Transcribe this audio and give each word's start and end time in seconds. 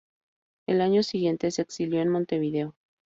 Al 0.67 0.81
año 0.81 1.03
siguiente 1.03 1.51
se 1.51 1.61
exilió 1.61 2.01
en 2.01 2.09
Montevideo. 2.09 2.73